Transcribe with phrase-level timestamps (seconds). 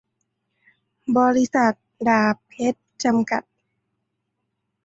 [1.17, 1.73] บริษัท
[2.07, 3.43] ดาบเพ็ชร์ จำกัด